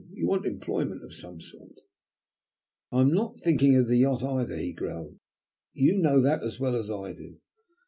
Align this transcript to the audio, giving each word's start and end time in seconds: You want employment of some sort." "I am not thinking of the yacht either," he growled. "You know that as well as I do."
You 0.13 0.25
want 0.25 0.47
employment 0.47 1.03
of 1.03 1.13
some 1.13 1.39
sort." 1.41 1.77
"I 2.91 3.01
am 3.01 3.13
not 3.13 3.39
thinking 3.43 3.75
of 3.75 3.85
the 3.85 3.97
yacht 3.97 4.23
either," 4.23 4.57
he 4.57 4.73
growled. 4.73 5.19
"You 5.73 5.95
know 5.99 6.19
that 6.23 6.41
as 6.41 6.59
well 6.59 6.75
as 6.75 6.89
I 6.89 7.13
do." 7.13 7.37